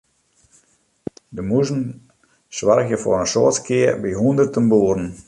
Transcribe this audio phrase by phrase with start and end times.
[1.35, 1.81] De mûzen
[2.57, 5.09] soargje foar in soad skea by hûnderten boeren.